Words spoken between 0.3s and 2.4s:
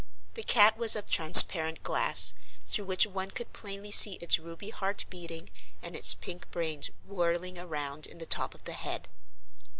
The cat was of transparent glass,